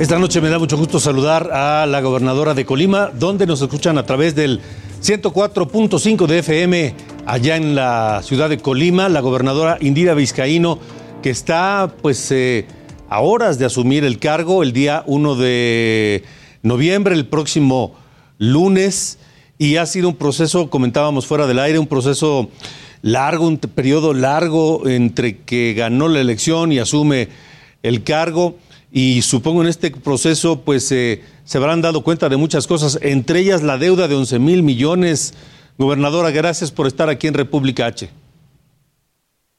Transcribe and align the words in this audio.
Esta 0.00 0.18
noche 0.18 0.40
me 0.40 0.48
da 0.48 0.58
mucho 0.58 0.76
gusto 0.76 0.98
saludar 0.98 1.50
a 1.52 1.86
la 1.86 2.00
gobernadora 2.00 2.52
de 2.52 2.66
Colima, 2.66 3.10
donde 3.14 3.46
nos 3.46 3.62
escuchan 3.62 3.96
a 3.96 4.04
través 4.04 4.34
del 4.34 4.60
104.5 5.00 6.26
de 6.26 6.38
FM 6.40 6.94
allá 7.26 7.56
en 7.56 7.76
la 7.76 8.20
ciudad 8.24 8.48
de 8.48 8.58
Colima, 8.58 9.08
la 9.08 9.20
gobernadora 9.20 9.78
Indira 9.80 10.14
Vizcaíno, 10.14 10.80
que 11.22 11.30
está 11.30 11.94
pues 12.02 12.28
eh, 12.32 12.66
a 13.08 13.20
horas 13.20 13.58
de 13.60 13.66
asumir 13.66 14.04
el 14.04 14.18
cargo 14.18 14.64
el 14.64 14.72
día 14.72 15.04
1 15.06 15.36
de 15.36 16.24
noviembre, 16.62 17.14
el 17.14 17.26
próximo 17.26 17.94
lunes, 18.38 19.20
y 19.58 19.76
ha 19.76 19.86
sido 19.86 20.08
un 20.08 20.16
proceso, 20.16 20.70
comentábamos 20.70 21.26
fuera 21.26 21.46
del 21.46 21.60
aire, 21.60 21.78
un 21.78 21.86
proceso 21.86 22.50
largo, 23.00 23.46
un 23.46 23.58
periodo 23.58 24.12
largo 24.12 24.88
entre 24.88 25.38
que 25.38 25.72
ganó 25.72 26.08
la 26.08 26.20
elección 26.20 26.72
y 26.72 26.80
asume 26.80 27.28
el 27.84 28.02
cargo 28.02 28.56
y 28.96 29.22
supongo 29.22 29.60
en 29.60 29.68
este 29.68 29.90
proceso 29.90 30.60
pues 30.60 30.92
eh, 30.92 31.20
se 31.42 31.58
habrán 31.58 31.82
dado 31.82 32.04
cuenta 32.04 32.28
de 32.28 32.36
muchas 32.36 32.68
cosas, 32.68 32.96
entre 33.02 33.40
ellas 33.40 33.60
la 33.60 33.76
deuda 33.76 34.06
de 34.06 34.14
11 34.14 34.38
mil 34.38 34.62
millones. 34.62 35.34
Gobernadora, 35.76 36.30
gracias 36.30 36.70
por 36.70 36.86
estar 36.86 37.08
aquí 37.10 37.26
en 37.26 37.34
República 37.34 37.86
H. 37.86 38.08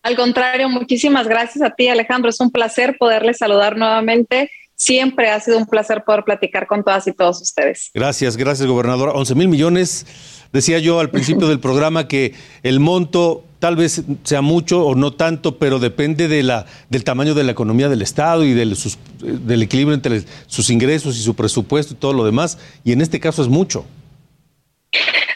Al 0.04 0.16
contrario, 0.16 0.70
muchísimas 0.70 1.28
gracias 1.28 1.62
a 1.62 1.76
ti 1.76 1.90
Alejandro, 1.90 2.30
es 2.30 2.40
un 2.40 2.50
placer 2.50 2.96
poderle 2.98 3.34
saludar 3.34 3.76
nuevamente. 3.76 4.50
Siempre 4.76 5.30
ha 5.30 5.40
sido 5.42 5.58
un 5.58 5.66
placer 5.66 6.06
poder 6.06 6.24
platicar 6.24 6.66
con 6.66 6.82
todas 6.82 7.06
y 7.08 7.12
todos 7.12 7.42
ustedes. 7.42 7.92
Gracias, 7.94 8.38
gracias 8.38 8.66
gobernadora. 8.66 9.12
11 9.12 9.36
mil 9.36 9.50
millones, 9.50 10.06
decía 10.54 10.80
yo 10.80 11.02
al 11.02 11.10
principio 11.10 11.50
del 11.50 11.60
programa 11.60 12.08
que 12.08 12.34
el 12.64 12.80
monto 12.80 13.44
tal 13.66 13.76
vez 13.76 14.04
sea 14.22 14.42
mucho 14.42 14.86
o 14.86 14.94
no 14.94 15.14
tanto, 15.14 15.58
pero 15.58 15.80
depende 15.80 16.28
de 16.28 16.44
la, 16.44 16.68
del 16.92 17.04
tamaño 17.04 17.34
de 17.34 17.44
la 17.44 17.52
economía 17.52 17.90
del 17.90 18.04
Estado 18.04 18.44
y 18.44 18.54
del, 18.54 18.76
sus, 18.76 19.00
del 19.18 19.64
equilibrio 19.64 19.96
entre 19.96 20.22
sus 20.46 20.70
ingresos 20.70 21.18
y 21.18 21.24
su 21.24 21.36
presupuesto 21.36 21.96
y 21.96 21.98
todo 21.98 22.14
lo 22.14 22.24
demás. 22.24 22.60
Y 22.84 22.92
en 22.92 23.02
este 23.02 23.20
caso 23.20 23.42
es 23.42 23.48
mucho. 23.48 23.84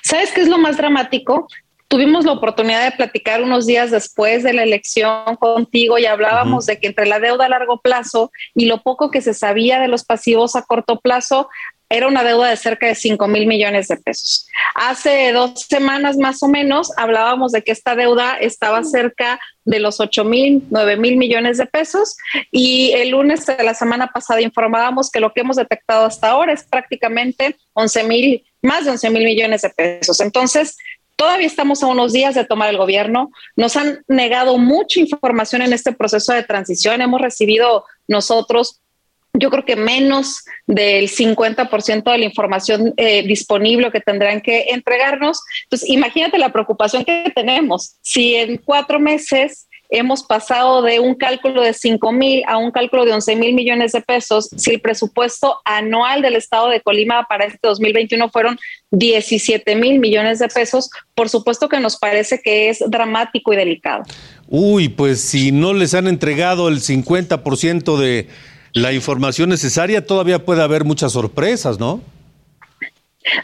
¿Sabes 0.04 0.32
qué 0.32 0.42
es 0.42 0.48
lo 0.48 0.60
más 0.60 0.78
dramático? 0.78 1.48
Tuvimos 1.88 2.24
la 2.24 2.34
oportunidad 2.34 2.84
de 2.84 2.96
platicar 2.96 3.42
unos 3.42 3.66
días 3.66 3.90
después 3.90 4.44
de 4.44 4.54
la 4.54 4.62
elección 4.62 5.36
contigo 5.38 5.98
y 5.98 6.06
hablábamos 6.06 6.68
de 6.68 6.80
que 6.80 6.86
entre 6.86 7.08
la 7.08 7.20
deuda 7.20 7.46
a 7.48 7.50
largo 7.50 7.82
plazo 7.82 8.32
y 8.54 8.68
lo 8.68 8.84
poco 8.84 9.10
que 9.10 9.22
se 9.22 9.34
sabía 9.34 9.80
de 9.80 9.88
los 9.88 10.04
pasivos 10.04 10.56
a 10.56 10.62
corto 10.62 11.00
plazo, 11.00 11.50
era 11.90 12.08
una 12.08 12.24
deuda 12.24 12.50
de 12.50 12.56
cerca 12.56 12.86
de 12.86 12.94
5 12.94 13.28
mil 13.28 13.48
millones 13.48 13.88
de 13.88 13.98
pesos. 13.98 14.48
Hace 14.76 15.32
dos 15.32 15.66
semanas 15.68 16.18
más 16.18 16.44
o 16.44 16.48
menos 16.48 16.92
hablábamos 16.98 17.52
de 17.52 17.64
que 17.64 17.72
esta 17.72 17.96
deuda 17.96 18.38
estaba 18.38 18.84
cerca 18.84 19.40
de 19.66 19.80
los 19.80 20.00
8 20.00 20.24
mil, 20.24 20.64
9 20.70 20.98
mil 20.98 21.18
millones 21.18 21.58
de 21.58 21.66
pesos 21.66 22.16
y 22.52 22.92
el 22.92 23.10
lunes 23.10 23.46
de 23.48 23.64
la 23.64 23.74
semana 23.74 24.08
pasada 24.08 24.42
informábamos 24.42 25.10
que 25.10 25.20
lo 25.20 25.34
que 25.34 25.42
hemos 25.42 25.56
detectado 25.56 26.06
hasta 26.06 26.30
ahora 26.30 26.54
es 26.54 26.64
prácticamente 26.64 27.56
11 27.74 28.04
mil, 28.04 28.44
más 28.62 28.86
de 28.86 28.92
11 28.92 29.10
mil 29.10 29.24
millones 29.24 29.64
de 29.64 29.70
pesos. 29.70 30.20
Entonces, 30.20 30.78
Todavía 31.20 31.48
estamos 31.48 31.84
a 31.84 31.88
unos 31.88 32.14
días 32.14 32.34
de 32.34 32.46
tomar 32.46 32.70
el 32.70 32.78
gobierno. 32.78 33.30
Nos 33.58 33.76
han 33.76 34.06
negado 34.08 34.58
mucha 34.58 35.02
información 35.02 35.62
en 35.62 35.74
este 35.74 35.92
proceso 35.92 36.32
de 36.32 36.44
transición. 36.44 37.02
Hemos 37.02 37.20
recibido 37.20 37.84
nosotros 38.08 38.80
yo 39.34 39.50
creo 39.50 39.66
que 39.66 39.76
menos 39.76 40.44
del 40.68 41.10
50% 41.10 42.12
de 42.12 42.18
la 42.18 42.26
información 42.26 42.94
eh, 42.98 43.24
disponible 43.26 43.92
que 43.92 44.02
tendrán 44.02 44.42
que 44.42 44.68
entregarnos. 44.70 45.42
Pues 45.70 45.88
imagínate 45.88 46.38
la 46.38 46.52
preocupación 46.52 47.06
que 47.06 47.32
tenemos. 47.36 47.96
Si 48.02 48.36
en 48.36 48.58
cuatro 48.58 49.00
meses 49.00 49.68
hemos 49.90 50.24
pasado 50.24 50.84
de 50.84 51.00
un 51.00 51.16
cálculo 51.16 51.64
de 51.64 51.74
5 51.74 52.12
mil 52.12 52.44
a 52.48 52.58
un 52.58 52.72
cálculo 52.72 53.06
de 53.06 53.14
11 53.14 53.36
mil 53.36 53.54
millones 53.54 53.92
de 53.92 54.02
pesos, 54.02 54.50
si 54.56 54.72
el 54.72 54.82
presupuesto 54.82 55.60
anual 55.66 56.22
del 56.22 56.36
estado 56.36 56.70
de 56.70 56.82
Colima 56.82 57.26
para 57.28 57.46
este 57.46 57.60
2021 57.64 58.30
fueron 58.30 58.58
17 58.92 59.76
mil 59.76 60.00
millones 60.00 60.40
de 60.40 60.48
pesos, 60.48 60.90
por 61.16 61.30
supuesto 61.30 61.70
que 61.70 61.80
nos 61.80 61.98
parece 61.98 62.40
que 62.40 62.70
es 62.70 62.84
dramático 62.88 63.52
y 63.52 63.58
delicado. 63.58 64.04
Uy, 64.48 64.90
pues 64.90 65.22
si 65.22 65.52
no 65.52 65.74
les 65.74 65.96
han 65.96 66.08
entregado 66.08 66.68
el 66.68 66.82
50% 66.82 67.98
de 67.98 68.28
la 68.74 68.94
información 68.94 69.50
necesaria, 69.50 70.06
todavía 70.06 70.44
puede 70.46 70.62
haber 70.62 70.84
muchas 70.84 71.14
sorpresas, 71.14 71.80
¿no? 71.80 72.02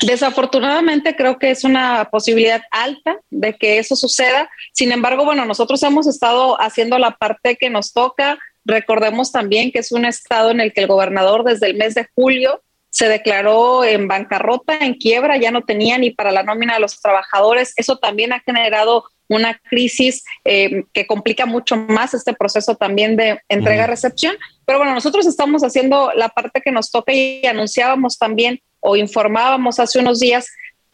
Desafortunadamente 0.01 1.15
creo 1.15 1.37
que 1.37 1.51
es 1.51 1.63
una 1.63 2.09
posibilidad 2.11 2.61
alta 2.71 3.17
de 3.29 3.53
que 3.53 3.77
eso 3.77 3.95
suceda. 3.95 4.49
Sin 4.73 4.91
embargo, 4.91 5.25
bueno, 5.25 5.45
nosotros 5.45 5.81
hemos 5.83 6.07
estado 6.07 6.59
haciendo 6.61 6.97
la 6.97 7.11
parte 7.11 7.55
que 7.55 7.69
nos 7.69 7.93
toca. 7.93 8.37
Recordemos 8.63 9.31
también 9.31 9.71
que 9.71 9.79
es 9.79 9.91
un 9.91 10.05
estado 10.05 10.51
en 10.51 10.59
el 10.59 10.73
que 10.73 10.81
el 10.81 10.87
gobernador 10.87 11.43
desde 11.43 11.67
el 11.67 11.75
mes 11.75 11.93
de 11.93 12.07
julio 12.15 12.61
se 12.89 13.09
declaró 13.09 13.83
en 13.83 14.07
bancarrota, 14.07 14.77
en 14.79 14.93
quiebra, 14.93 15.35
ya 15.35 15.51
no 15.51 15.63
tenía 15.63 15.97
ni 15.97 16.11
para 16.11 16.31
la 16.31 16.43
nómina 16.43 16.75
de 16.75 16.79
los 16.79 17.01
trabajadores. 17.01 17.73
Eso 17.75 17.97
también 17.97 18.31
ha 18.31 18.39
generado 18.39 19.03
una 19.27 19.59
crisis 19.69 20.23
eh, 20.45 20.85
que 20.93 21.05
complica 21.05 21.45
mucho 21.45 21.75
más 21.75 22.13
este 22.13 22.33
proceso 22.33 22.75
también 22.75 23.17
de 23.17 23.41
entrega-recepción. 23.49 24.37
Pero 24.65 24.79
bueno, 24.79 24.93
nosotros 24.93 25.25
estamos 25.25 25.63
haciendo 25.63 26.11
la 26.15 26.29
parte 26.29 26.61
que 26.61 26.71
nos 26.71 26.91
toca 26.91 27.13
y 27.13 27.45
anunciábamos 27.45 28.17
también 28.17 28.61
o 28.79 28.95
informábamos 28.95 29.79
hace 29.79 29.99
unos 29.99 30.19
días 30.19 30.47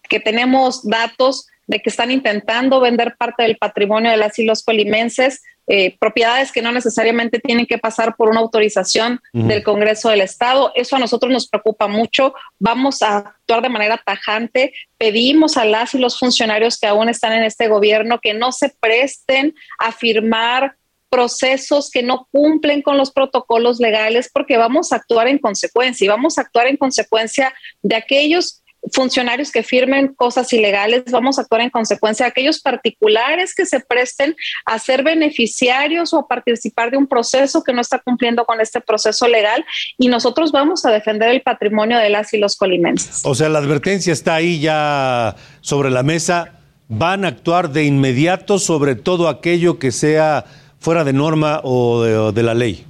que 0.10 0.20
tenemos 0.20 0.88
datos 0.88 1.48
de 1.68 1.80
que 1.80 1.90
están 1.90 2.12
intentando 2.12 2.82
vender 2.82 3.16
parte 3.18 3.44
del 3.44 3.58
patrimonio 3.58 4.12
de 4.12 4.18
las 4.18 4.38
y 4.40 4.46
los 4.46 4.64
colimenses, 4.64 5.42
eh, 5.68 5.96
propiedades 6.00 6.52
que 6.52 6.62
no 6.62 6.74
necesariamente 6.74 7.40
tienen 7.40 7.66
que 7.66 7.78
pasar 7.78 8.18
por 8.18 8.28
una 8.28 8.42
autorización 8.42 9.22
del 9.32 9.64
Congreso 9.64 10.10
del 10.10 10.20
Estado. 10.20 10.74
Eso 10.76 10.98
a 10.98 11.00
nosotros 11.00 11.32
nos 11.32 11.48
preocupa 11.48 11.88
mucho. 11.88 12.34
Vamos 12.60 13.02
a 13.02 13.20
actuar 13.20 13.62
de 13.62 13.70
manera 13.70 14.02
tajante. 14.06 14.74
Pedimos 14.98 15.56
a 15.56 15.64
las 15.64 15.96
y 15.96 16.00
los 16.00 16.20
funcionarios 16.20 16.78
que 16.78 16.88
aún 16.88 17.08
están 17.08 17.32
en 17.32 17.44
este 17.44 17.70
gobierno 17.70 18.20
que 18.20 18.34
no 18.34 18.52
se 18.52 18.74
presten 18.82 19.56
a 19.80 19.94
firmar 19.94 20.76
procesos 21.12 21.92
que 21.92 22.04
no 22.04 22.28
cumplen 22.32 22.82
con 22.82 22.98
los 22.98 23.12
protocolos 23.12 23.80
legales 23.80 24.30
porque 24.34 24.58
vamos 24.58 24.92
a 24.92 24.96
actuar 24.96 25.28
en 25.28 25.38
consecuencia 25.38 26.06
y 26.06 26.08
vamos 26.08 26.38
a 26.38 26.42
actuar 26.42 26.68
en 26.68 26.78
consecuencia 26.78 27.54
de 27.82 27.98
aquellos 27.98 28.62
funcionarios 28.94 29.52
que 29.52 29.62
firmen 29.62 30.14
cosas 30.16 30.52
ilegales, 30.54 31.04
vamos 31.12 31.38
a 31.38 31.44
actuar 31.44 31.62
en 31.62 31.70
consecuencia. 31.70 32.26
Aquellos 32.26 32.62
particulares 32.62 33.54
que 33.54 33.66
se 33.66 33.80
presten 33.80 34.36
a 34.66 34.80
ser 34.80 35.04
beneficiarios 35.04 36.14
o 36.14 36.20
a 36.20 36.28
participar 36.28 36.90
de 36.92 36.98
un 36.98 37.08
proceso 37.08 37.64
que 37.64 37.74
no 37.74 37.82
está 37.82 38.00
cumpliendo 38.00 38.46
con 38.46 38.60
este 38.60 38.82
proceso 38.82 39.28
legal 39.28 39.64
y 39.98 40.08
nosotros 40.08 40.52
vamos 40.52 40.86
a 40.86 40.92
defender 40.92 41.30
el 41.30 41.42
patrimonio 41.42 41.98
de 42.00 42.10
las 42.10 42.34
y 42.34 42.38
los 42.38 42.56
colimenses. 42.56 43.22
O 43.24 43.36
sea, 43.36 43.50
la 43.50 43.60
advertencia 43.60 44.14
está 44.14 44.36
ahí 44.36 44.60
ya 44.60 45.36
sobre 45.62 45.92
la 45.92 46.04
mesa. 46.04 46.54
Van 46.88 47.24
a 47.24 47.30
actuar 47.30 47.70
de 47.70 47.84
inmediato 47.84 48.58
sobre 48.60 48.96
todo 48.96 49.30
aquello 49.30 49.78
que 49.78 49.92
sea 49.92 50.46
fuera 50.82 51.06
de 51.06 51.14
norma 51.14 51.62
o 51.64 52.04
de, 52.04 52.18
o 52.18 52.32
de 52.34 52.44
la 52.44 52.54
ley. 52.54 52.86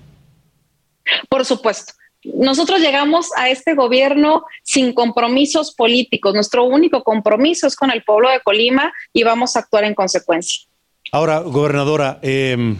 Por 1.29 1.45
supuesto 1.45 1.93
nosotros 2.23 2.79
llegamos 2.79 3.29
a 3.35 3.49
este 3.49 3.73
gobierno 3.73 4.43
sin 4.63 4.93
compromisos 4.93 5.73
políticos. 5.73 6.33
Nuestro 6.33 6.65
único 6.65 7.03
compromiso 7.03 7.67
es 7.67 7.75
con 7.75 7.91
el 7.91 8.03
pueblo 8.03 8.29
de 8.29 8.41
Colima 8.41 8.93
y 9.11 9.23
vamos 9.23 9.55
a 9.55 9.59
actuar 9.59 9.85
en 9.85 9.95
consecuencia. 9.95 10.67
Ahora, 11.11 11.39
gobernadora, 11.39 12.19
eh, 12.21 12.75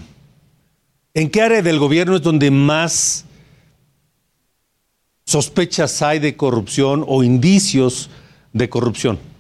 ¿en 1.13 1.29
qué 1.29 1.41
área 1.41 1.61
del 1.61 1.79
gobierno 1.79 2.15
es 2.15 2.21
donde 2.21 2.51
más 2.51 3.25
sospechas 5.25 6.01
hay 6.01 6.19
de 6.19 6.37
corrupción 6.37 7.03
o 7.07 7.23
indicios 7.23 8.09
de 8.53 8.69
corrupción? 8.69 9.30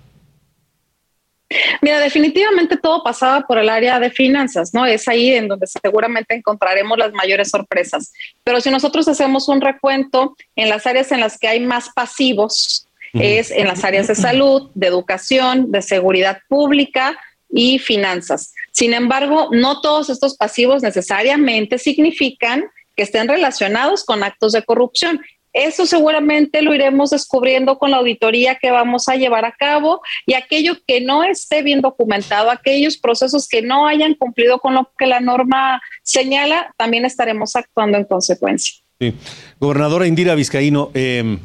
Mira, 1.81 1.99
definitivamente 1.99 2.77
todo 2.77 3.03
pasaba 3.03 3.41
por 3.41 3.57
el 3.57 3.69
área 3.69 3.99
de 3.99 4.09
finanzas, 4.09 4.73
¿no? 4.73 4.85
Es 4.85 5.07
ahí 5.07 5.31
en 5.31 5.47
donde 5.47 5.67
seguramente 5.67 6.35
encontraremos 6.35 6.97
las 6.97 7.13
mayores 7.13 7.49
sorpresas. 7.49 8.11
Pero 8.43 8.61
si 8.61 8.69
nosotros 8.69 9.07
hacemos 9.07 9.47
un 9.49 9.61
recuento 9.61 10.35
en 10.55 10.69
las 10.69 10.87
áreas 10.87 11.11
en 11.11 11.19
las 11.19 11.37
que 11.37 11.47
hay 11.47 11.59
más 11.59 11.89
pasivos, 11.93 12.87
es 13.13 13.51
en 13.51 13.67
las 13.67 13.83
áreas 13.83 14.07
de 14.07 14.15
salud, 14.15 14.69
de 14.73 14.87
educación, 14.87 15.69
de 15.71 15.81
seguridad 15.81 16.39
pública 16.47 17.17
y 17.49 17.77
finanzas. 17.79 18.53
Sin 18.71 18.93
embargo, 18.93 19.49
no 19.51 19.81
todos 19.81 20.09
estos 20.09 20.37
pasivos 20.37 20.81
necesariamente 20.81 21.77
significan 21.77 22.63
que 22.95 23.03
estén 23.03 23.27
relacionados 23.27 24.05
con 24.05 24.23
actos 24.23 24.53
de 24.53 24.63
corrupción. 24.63 25.19
Eso 25.53 25.85
seguramente 25.85 26.61
lo 26.61 26.73
iremos 26.73 27.09
descubriendo 27.09 27.77
con 27.77 27.91
la 27.91 27.97
auditoría 27.97 28.55
que 28.55 28.71
vamos 28.71 29.09
a 29.09 29.15
llevar 29.15 29.43
a 29.43 29.51
cabo 29.51 30.01
y 30.25 30.33
aquello 30.33 30.75
que 30.87 31.01
no 31.01 31.23
esté 31.23 31.61
bien 31.61 31.81
documentado, 31.81 32.49
aquellos 32.49 32.97
procesos 32.97 33.49
que 33.49 33.61
no 33.61 33.85
hayan 33.85 34.15
cumplido 34.15 34.59
con 34.59 34.75
lo 34.75 34.89
que 34.97 35.07
la 35.07 35.19
norma 35.19 35.81
señala, 36.03 36.73
también 36.77 37.03
estaremos 37.03 37.55
actuando 37.57 37.97
en 37.97 38.05
consecuencia. 38.05 38.75
Sí. 38.99 39.13
Gobernadora 39.59 40.07
Indira 40.07 40.35
Vizcaíno, 40.35 40.89
em, 40.93 41.39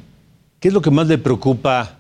¿qué 0.61 0.69
es 0.69 0.75
lo 0.75 0.83
que 0.83 0.91
más 0.91 1.09
le 1.09 1.19
preocupa 1.19 1.99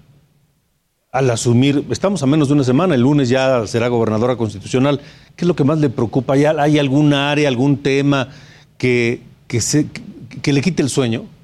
al 1.11 1.29
asumir? 1.31 1.85
Estamos 1.91 2.23
a 2.23 2.27
menos 2.27 2.47
de 2.49 2.55
una 2.55 2.65
semana, 2.65 2.95
el 2.95 3.01
lunes 3.01 3.29
ya 3.29 3.67
será 3.67 3.89
gobernadora 3.89 4.37
constitucional. 4.37 5.01
¿Qué 5.35 5.45
es 5.45 5.49
lo 5.49 5.57
que 5.57 5.65
más 5.65 5.79
le 5.79 5.91
preocupa? 5.91 6.35
¿Hay 6.35 6.79
alguna 6.79 7.33
área, 7.33 7.49
algún 7.49 7.83
tema 7.83 8.29
que, 8.79 9.23
que 9.49 10.53
le 10.53 10.61
quite 10.61 10.83
el 10.83 10.89
sueño? 10.89 11.36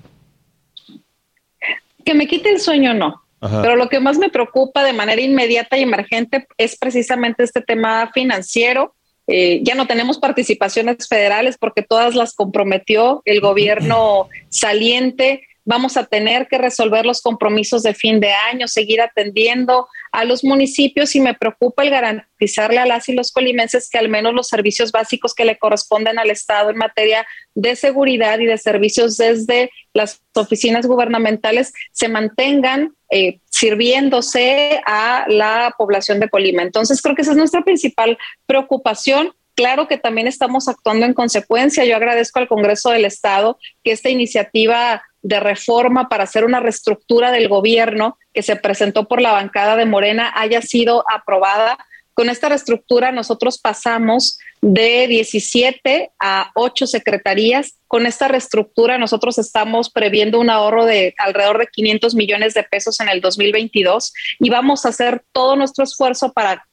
Que 2.04 2.14
me 2.14 2.26
quite 2.26 2.50
el 2.50 2.60
sueño, 2.60 2.94
no. 2.94 3.22
Pero 3.40 3.74
lo 3.74 3.88
que 3.88 3.98
más 3.98 4.18
me 4.18 4.30
preocupa 4.30 4.84
de 4.84 4.92
manera 4.92 5.20
inmediata 5.20 5.76
y 5.76 5.82
emergente 5.82 6.46
es 6.58 6.78
precisamente 6.78 7.42
este 7.42 7.60
tema 7.60 8.08
financiero. 8.14 8.94
Eh, 9.26 9.60
ya 9.64 9.74
no 9.74 9.88
tenemos 9.88 10.18
participaciones 10.18 11.08
federales 11.08 11.56
porque 11.58 11.82
todas 11.82 12.14
las 12.14 12.34
comprometió 12.34 13.20
el 13.24 13.40
gobierno 13.40 14.28
saliente 14.48 15.42
vamos 15.64 15.96
a 15.96 16.04
tener 16.04 16.48
que 16.48 16.58
resolver 16.58 17.06
los 17.06 17.22
compromisos 17.22 17.82
de 17.82 17.94
fin 17.94 18.20
de 18.20 18.32
año, 18.32 18.66
seguir 18.68 19.00
atendiendo 19.00 19.88
a 20.10 20.24
los 20.24 20.42
municipios 20.44 21.14
y 21.14 21.20
me 21.20 21.34
preocupa 21.34 21.84
el 21.84 21.90
garantizarle 21.90 22.78
a 22.78 22.86
las 22.86 23.08
y 23.08 23.14
los 23.14 23.30
colimenses 23.30 23.88
que 23.88 23.98
al 23.98 24.08
menos 24.08 24.34
los 24.34 24.48
servicios 24.48 24.92
básicos 24.92 25.34
que 25.34 25.44
le 25.44 25.58
corresponden 25.58 26.18
al 26.18 26.30
Estado 26.30 26.70
en 26.70 26.76
materia 26.76 27.26
de 27.54 27.76
seguridad 27.76 28.38
y 28.40 28.46
de 28.46 28.58
servicios 28.58 29.16
desde 29.16 29.70
las 29.94 30.20
oficinas 30.34 30.86
gubernamentales 30.86 31.72
se 31.92 32.08
mantengan 32.08 32.94
eh, 33.10 33.40
sirviéndose 33.50 34.80
a 34.86 35.26
la 35.28 35.74
población 35.76 36.18
de 36.18 36.28
Colima. 36.28 36.62
Entonces 36.62 37.00
creo 37.02 37.14
que 37.14 37.22
esa 37.22 37.32
es 37.32 37.36
nuestra 37.36 37.62
principal 37.62 38.18
preocupación. 38.46 39.32
Claro 39.54 39.86
que 39.86 39.98
también 39.98 40.26
estamos 40.26 40.66
actuando 40.68 41.04
en 41.04 41.14
consecuencia. 41.14 41.84
Yo 41.84 41.96
agradezco 41.96 42.38
al 42.38 42.48
Congreso 42.48 42.90
del 42.90 43.04
Estado 43.04 43.58
que 43.84 43.92
esta 43.92 44.08
iniciativa 44.08 45.02
de 45.22 45.40
reforma 45.40 46.08
para 46.08 46.24
hacer 46.24 46.44
una 46.44 46.60
reestructura 46.60 47.30
del 47.30 47.48
gobierno 47.48 48.18
que 48.32 48.42
se 48.42 48.56
presentó 48.56 49.06
por 49.06 49.20
la 49.20 49.32
bancada 49.32 49.76
de 49.76 49.84
Morena 49.84 50.32
haya 50.34 50.62
sido 50.62 51.04
aprobada. 51.12 51.78
Con 52.14 52.28
esta 52.28 52.48
reestructura 52.48 53.12
nosotros 53.12 53.58
pasamos 53.58 54.38
de 54.60 55.06
17 55.06 56.10
a 56.18 56.50
8 56.54 56.86
secretarías. 56.86 57.74
Con 57.88 58.06
esta 58.06 58.28
reestructura 58.28 58.98
nosotros 58.98 59.38
estamos 59.38 59.90
previendo 59.90 60.40
un 60.40 60.50
ahorro 60.50 60.84
de 60.86 61.14
alrededor 61.18 61.58
de 61.58 61.66
500 61.66 62.14
millones 62.14 62.54
de 62.54 62.64
pesos 62.64 63.00
en 63.00 63.08
el 63.08 63.20
2022 63.20 64.12
y 64.40 64.50
vamos 64.50 64.84
a 64.84 64.90
hacer 64.90 65.24
todo 65.32 65.56
nuestro 65.56 65.84
esfuerzo 65.84 66.32
para 66.32 66.66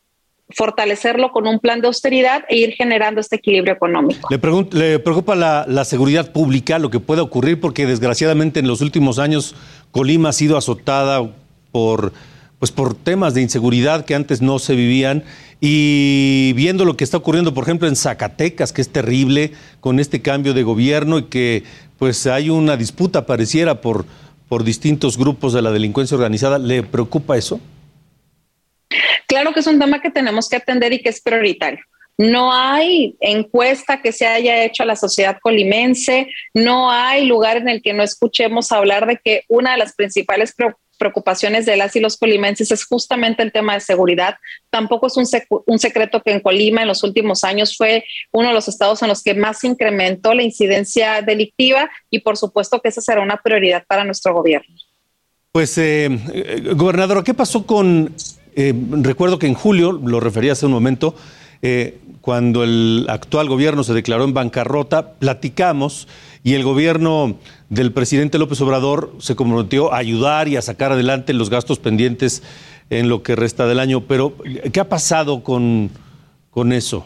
fortalecerlo 0.56 1.32
con 1.32 1.48
un 1.48 1.60
plan 1.60 1.80
de 1.82 1.88
austeridad 1.88 2.44
e 2.50 2.58
ir 2.58 2.74
generando 2.74 3.22
este 3.22 3.36
equilibrio 3.36 3.74
económico. 3.74 4.28
Le, 4.30 4.40
le 4.80 5.00
preocupa 5.00 5.36
la, 5.36 5.86
seguridad 5.86 6.32
pública, 6.32 6.80
lo 6.80 6.90
que 6.90 7.00
puede 7.00 7.22
ocurrir, 7.22 7.60
porque 7.60 7.86
desgraciadamente 7.86 8.60
en 8.60 8.68
los 8.68 8.82
últimos 8.82 9.20
años 9.20 9.56
Colima 9.92 10.30
ha 10.30 10.34
sido 10.34 10.58
azotada 10.58 11.30
por, 11.72 12.14
pues 12.58 12.72
por 12.72 12.96
temas 12.96 13.34
de 13.34 13.42
inseguridad 13.42 14.06
que 14.06 14.16
antes 14.16 14.42
no 14.42 14.60
se 14.60 14.76
vivían. 14.76 15.24
Y 15.62 16.54
viendo 16.54 16.86
lo 16.86 16.98
que 16.98 17.04
está 17.04 17.18
ocurriendo, 17.18 17.54
por 17.54 17.66
ejemplo, 17.66 17.88
en 17.88 17.96
Zacatecas, 17.96 18.74
que 18.74 18.82
es 18.82 18.90
terrible 18.90 19.52
con 19.82 20.00
este 20.00 20.22
cambio 20.22 20.54
de 20.54 20.64
gobierno 20.64 21.20
y 21.20 21.24
que 21.24 21.64
pues 22.00 22.26
hay 22.28 22.50
una 22.50 22.78
disputa 22.78 23.26
pareciera 23.26 23.82
por, 23.82 24.06
por 24.48 24.64
distintos 24.64 25.18
grupos 25.18 25.54
de 25.54 25.62
la 25.62 25.72
delincuencia 25.72 26.16
organizada, 26.16 26.58
¿le 26.58 26.82
preocupa 26.82 27.38
eso? 27.38 27.60
Claro 29.30 29.54
que 29.54 29.60
es 29.60 29.68
un 29.68 29.80
tema 29.80 30.02
que 30.02 30.10
tenemos 30.10 30.50
que 30.50 30.56
atender 30.56 30.92
y 30.92 31.04
que 31.04 31.10
es 31.10 31.22
prioritario. 31.22 31.80
No 32.18 32.52
hay 32.52 33.16
encuesta 33.22 34.02
que 34.02 34.12
se 34.12 34.26
haya 34.26 34.64
hecho 34.64 34.82
a 34.82 34.88
la 34.88 34.96
sociedad 34.96 35.38
colimense, 35.40 36.28
no 36.56 36.90
hay 36.90 37.26
lugar 37.26 37.58
en 37.58 37.70
el 37.70 37.82
que 37.84 37.94
no 37.94 38.02
escuchemos 38.02 38.72
hablar 38.72 39.06
de 39.06 39.18
que 39.24 39.44
una 39.48 39.74
de 39.74 39.78
las 39.78 39.94
principales 39.94 40.56
preocupaciones 40.98 41.68
de 41.68 41.78
las 41.78 41.96
y 41.96 42.00
los 42.00 42.18
colimenses 42.18 42.72
es 42.72 42.84
justamente 42.84 43.44
el 43.44 43.52
tema 43.52 43.76
de 43.76 43.82
seguridad. 43.82 44.36
Tampoco 44.72 45.08
es 45.08 45.16
un, 45.16 45.80
secreto 45.80 46.22
que 46.24 46.32
en 46.32 46.40
Colima 46.40 46.82
en 46.82 46.88
los 46.88 47.04
últimos 47.04 47.44
años 47.44 47.78
fue 47.78 48.04
uno 48.32 48.50
de 48.50 48.54
los 48.56 48.68
estados 48.68 49.02
en 49.04 49.10
los 49.10 49.22
que 49.22 49.36
más 49.36 49.64
incrementó 49.64 50.34
la 50.34 50.42
incidencia 50.42 51.22
delictiva 51.22 51.90
y 52.10 52.20
por 52.20 52.36
supuesto 52.36 52.82
que 52.82 52.90
esa 52.90 53.00
será 53.00 53.22
una 53.22 53.38
prioridad 53.38 53.86
para 53.88 54.04
nuestro 54.04 54.34
gobierno. 54.34 54.76
Pues, 55.52 55.78
eh, 55.78 56.10
eh 56.34 56.74
gobernador, 56.76 57.24
¿qué 57.24 57.34
pasó 57.34 57.66
con 57.66 58.14
eh, 58.62 58.74
recuerdo 58.92 59.40
que 59.40 59.48
en 59.48 59.54
julio, 59.54 59.94
lo 59.94 60.20
refería 60.20 60.52
hace 60.52 60.66
un 60.66 60.74
momento, 60.74 61.16
eh, 61.62 61.98
cuando 62.20 62.66
el 62.66 63.06
actual 63.08 63.48
gobierno 63.48 63.86
se 63.86 63.94
declaró 63.94 64.26
en 64.26 64.34
bancarrota, 64.34 65.14
platicamos 65.14 66.10
y 66.44 66.56
el 66.56 66.64
gobierno 66.64 67.38
del 67.70 67.94
presidente 67.94 68.38
López 68.38 68.60
Obrador 68.60 69.14
se 69.20 69.38
comprometió 69.38 69.94
a 69.94 69.98
ayudar 70.00 70.50
y 70.50 70.58
a 70.58 70.62
sacar 70.62 70.92
adelante 70.92 71.32
los 71.32 71.50
gastos 71.50 71.80
pendientes 71.80 72.44
en 72.90 73.08
lo 73.08 73.24
que 73.24 73.38
resta 73.38 73.66
del 73.66 73.80
año. 73.80 74.02
Pero, 74.02 74.36
¿qué 74.74 74.82
ha 74.82 74.90
pasado 74.90 75.42
con, 75.42 75.90
con 76.52 76.74
eso? 76.74 77.06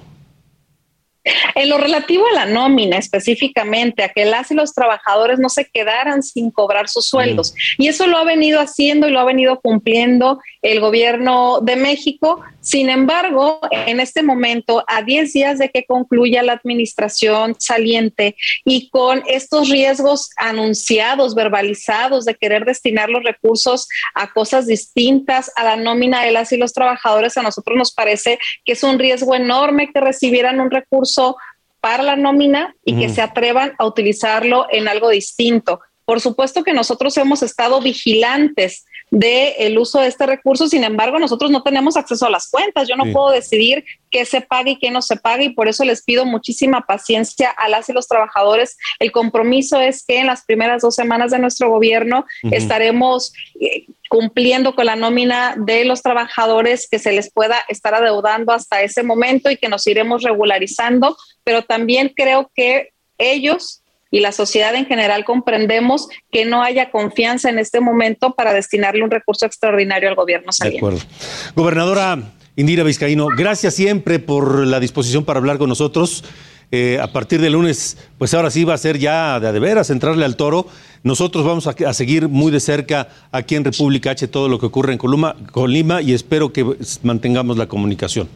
En 1.55 1.69
lo 1.69 1.77
relativo 1.77 2.25
a 2.27 2.33
la 2.33 2.45
nómina 2.45 2.97
específicamente, 2.97 4.03
a 4.03 4.09
que 4.09 4.25
las 4.25 4.51
y 4.51 4.55
los 4.55 4.73
trabajadores 4.73 5.39
no 5.39 5.50
se 5.50 5.65
quedaran 5.65 6.23
sin 6.23 6.51
cobrar 6.51 6.89
sus 6.89 7.07
sueldos. 7.07 7.53
Y 7.77 7.88
eso 7.88 8.07
lo 8.07 8.17
ha 8.17 8.23
venido 8.23 8.59
haciendo 8.59 9.07
y 9.07 9.11
lo 9.11 9.19
ha 9.19 9.25
venido 9.25 9.59
cumpliendo 9.59 10.39
el 10.61 10.79
gobierno 10.79 11.59
de 11.61 11.75
México. 11.75 12.41
Sin 12.63 12.89
embargo, 12.89 13.60
en 13.71 14.00
este 14.00 14.24
momento, 14.24 14.86
a 14.88 15.01
10 15.01 15.33
días 15.33 15.60
de 15.60 15.69
que 15.69 15.86
concluya 15.86 16.42
la 16.44 16.54
administración 16.54 17.57
saliente 17.60 18.38
y 18.63 18.89
con 18.89 19.21
estos 19.27 19.69
riesgos 19.69 20.30
anunciados, 20.38 21.36
verbalizados, 21.36 22.24
de 22.24 22.36
querer 22.36 22.63
destinar 22.63 23.10
los 23.10 23.21
recursos 23.21 23.89
a 24.15 24.31
cosas 24.31 24.65
distintas 24.65 25.51
a 25.57 25.65
la 25.65 25.75
nómina 25.75 26.24
de 26.24 26.31
las 26.31 26.54
y 26.54 26.57
los 26.57 26.71
trabajadores, 26.71 27.38
a 27.38 27.44
nosotros 27.44 27.77
nos 27.77 27.94
parece 27.94 28.39
que 28.63 28.71
es 28.71 28.83
un 28.83 28.98
riesgo 28.98 29.36
enorme 29.36 29.92
que 29.92 30.00
recibieran 30.00 30.62
un 30.62 30.71
recurso 30.71 31.36
para 31.81 32.01
la 32.01 32.16
nómina 32.16 32.74
y 32.86 32.98
que 32.98 33.09
se 33.09 33.21
atrevan 33.21 33.74
a 33.77 33.86
utilizarlo 33.86 34.68
en 34.71 34.88
algo 34.88 35.09
distinto. 35.09 35.81
Por 36.05 36.19
supuesto 36.21 36.63
que 36.63 36.73
nosotros 36.73 37.16
hemos 37.18 37.44
estado 37.44 37.81
vigilantes 37.81 38.85
del 39.11 39.54
el 39.59 39.78
uso 39.78 39.99
de 39.99 40.07
este 40.07 40.25
recurso, 40.25 40.68
sin 40.68 40.83
embargo, 40.83 41.19
nosotros 41.19 41.51
no 41.51 41.61
tenemos 41.61 41.95
acceso 41.97 42.25
a 42.25 42.31
las 42.31 42.49
cuentas. 42.49 42.87
Yo 42.87 42.95
no 42.95 43.11
puedo 43.13 43.30
decidir 43.30 43.85
qué 44.09 44.25
se 44.25 44.42
pague 44.42 44.71
y 44.71 44.80
qué 44.80 44.89
no 44.89 45.01
se 45.01 45.18
pague 45.18 45.45
y 45.45 45.49
por 45.54 45.68
eso 45.68 45.85
les 45.85 46.04
pido 46.04 46.25
muchísima 46.25 46.81
paciencia 46.81 47.49
a 47.51 47.69
las 47.69 47.87
y 47.89 47.94
los 47.94 48.07
trabajadores. 48.07 48.75
El 48.99 49.11
compromiso 49.11 49.80
es 49.80 50.04
que 50.04 50.18
en 50.18 50.28
las 50.28 50.45
primeras 50.45 50.81
dos 50.81 50.95
semanas 50.95 51.31
de 51.31 51.39
nuestro 51.39 51.69
gobierno 51.69 52.25
estaremos 52.51 53.33
eh, 53.59 53.85
cumpliendo 54.09 54.73
con 54.75 54.87
la 54.87 54.95
nómina 54.95 55.56
de 55.57 55.85
los 55.85 56.01
trabajadores 56.01 56.87
que 56.89 56.99
se 56.99 57.11
les 57.11 57.31
pueda 57.31 57.57
estar 57.68 57.94
adeudando 57.94 58.51
hasta 58.51 58.81
ese 58.81 59.04
momento 59.04 59.51
y 59.51 59.57
que 59.57 59.69
nos 59.69 59.85
iremos 59.85 60.23
regularizando, 60.23 61.16
pero 61.44 61.61
también 61.63 62.11
creo 62.16 62.51
que 62.56 62.94
ellos 63.18 63.82
y 64.13 64.19
la 64.19 64.31
sociedad 64.31 64.75
en 64.75 64.85
general 64.85 65.25
comprendemos 65.25 66.07
que 66.31 66.45
no 66.45 66.61
haya 66.61 66.91
confianza 66.91 67.49
en 67.49 67.57
este 67.57 67.81
momento 67.81 68.35
para 68.35 68.53
destinarle 68.53 69.03
un 69.03 69.09
recurso 69.09 69.47
extraordinario 69.47 70.07
al 70.07 70.13
gobierno 70.13 70.51
saliente. 70.51 70.85
De 70.85 70.95
acuerdo. 70.95 71.07
Gobernadora 71.55 72.19
Indira 72.55 72.83
Vizcaíno, 72.83 73.25
gracias 73.35 73.73
siempre 73.73 74.19
por 74.19 74.67
la 74.67 74.79
disposición 74.79 75.25
para 75.25 75.39
hablar 75.39 75.57
con 75.57 75.67
nosotros. 75.67 76.23
Eh, 76.71 76.99
a 77.01 77.07
partir 77.07 77.41
del 77.41 77.53
lunes, 77.53 77.97
pues 78.19 78.35
ahora 78.35 78.51
sí 78.51 78.63
va 78.63 78.75
a 78.75 78.77
ser 78.77 78.99
ya 78.99 79.39
de, 79.39 79.51
de 79.51 79.59
veras 79.59 79.89
entrarle 79.89 80.25
al 80.25 80.35
toro. 80.35 80.67
Nosotros 81.01 81.43
vamos 81.43 81.65
a, 81.65 81.93
seguir 81.93 82.27
muy 82.29 82.51
de 82.51 82.59
cerca 82.59 83.07
aquí 83.31 83.55
en 83.55 83.63
República 83.63 84.11
H 84.11 84.27
todo 84.27 84.47
lo 84.47 84.59
que 84.59 84.67
ocurre 84.67 84.93
en 84.93 84.99
Colima 84.99 86.03
y 86.03 86.13
espero 86.13 86.53
que 86.53 86.63
mantengamos 87.01 87.57
la 87.57 87.65
comunicación. 87.65 88.29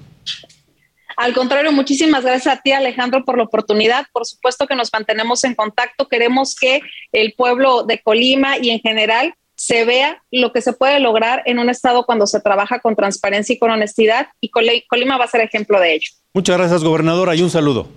Al 1.17 1.33
contrario, 1.33 1.71
muchísimas 1.71 2.23
gracias 2.23 2.55
a 2.55 2.61
ti, 2.61 2.71
Alejandro, 2.71 3.25
por 3.25 3.37
la 3.37 3.43
oportunidad. 3.43 4.05
Por 4.13 4.25
supuesto 4.25 4.67
que 4.67 4.75
nos 4.75 4.93
mantenemos 4.93 5.43
en 5.43 5.55
contacto. 5.55 6.07
Queremos 6.07 6.55
que 6.55 6.81
el 7.11 7.33
pueblo 7.33 7.83
de 7.83 7.99
Colima 8.01 8.59
y 8.59 8.69
en 8.69 8.79
general 8.79 9.33
se 9.55 9.83
vea 9.83 10.23
lo 10.31 10.53
que 10.53 10.61
se 10.61 10.73
puede 10.73 10.99
lograr 10.99 11.41
en 11.45 11.57
un 11.57 11.71
estado 11.71 12.05
cuando 12.05 12.27
se 12.27 12.39
trabaja 12.39 12.79
con 12.79 12.95
transparencia 12.95 13.53
y 13.53 13.57
con 13.57 13.71
honestidad. 13.71 14.27
Y 14.39 14.51
Colima 14.51 15.17
va 15.17 15.25
a 15.25 15.27
ser 15.27 15.41
ejemplo 15.41 15.79
de 15.79 15.95
ello. 15.95 16.11
Muchas 16.33 16.55
gracias, 16.55 16.83
gobernadora, 16.83 17.35
y 17.35 17.41
un 17.41 17.49
saludo. 17.49 17.87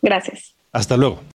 Gracias. 0.00 0.54
Hasta 0.72 0.96
luego. 0.96 1.35